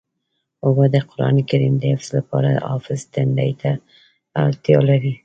اوبه 0.65 0.85
د 0.93 0.95
قرآن 1.09 1.35
کریم 1.49 1.73
د 1.79 1.83
حفظ 1.93 2.09
لپاره 2.17 2.49
حافظ 2.69 3.01
تندې 3.13 3.51
ته 3.61 3.71
اړتیا 4.45 4.77
لري. 4.89 5.13